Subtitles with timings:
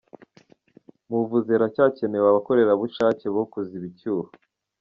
[1.07, 4.29] Mu buvuzi haracyakenewe abakorerabushake bo kuziba icyuho